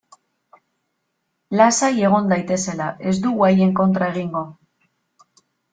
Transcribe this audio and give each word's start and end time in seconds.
Lasai 1.61 1.91
egon 2.09 2.33
daitezela, 2.33 2.89
ez 3.13 3.17
dugu 3.27 3.49
haien 3.51 3.79
kontra 3.83 4.13
egingo. 4.17 4.45